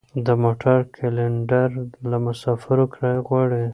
[0.25, 1.69] د موټر کلینډر
[2.09, 3.65] له مسافرو کرایه غواړي.